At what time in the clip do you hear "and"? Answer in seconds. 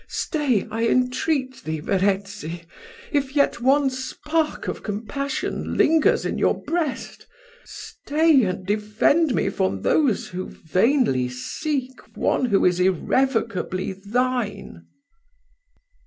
8.45-8.65